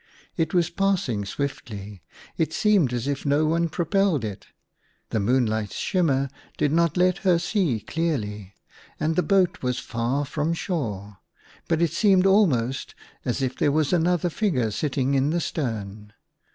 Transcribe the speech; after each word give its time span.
It 0.35 0.51
was 0.51 0.71
pass 0.71 1.07
ing 1.07 1.25
swiftly; 1.25 2.01
it 2.35 2.53
seemed 2.53 2.91
as 2.91 3.07
if 3.07 3.23
no 3.23 3.45
one 3.45 3.69
propelled 3.69 4.25
it; 4.25 4.47
the 5.11 5.19
moonlight's 5.19 5.75
shimmer 5.75 6.27
did 6.57 6.71
not 6.71 6.97
let 6.97 7.19
her 7.19 7.37
see 7.37 7.79
clearly, 7.81 8.55
and 8.99 9.15
the 9.15 9.21
boat 9.21 9.61
was 9.61 9.77
far 9.77 10.25
from 10.25 10.53
shore, 10.55 11.19
but 11.67 11.83
it 11.83 11.91
seemed 11.91 12.25
almost 12.25 12.95
as 13.25 13.43
if 13.43 13.55
there 13.55 13.71
was 13.71 13.93
another 13.93 14.31
figure 14.31 14.71
sitting 14.71 15.13
in 15.13 15.29
the 15.29 15.39
stern. 15.39 16.13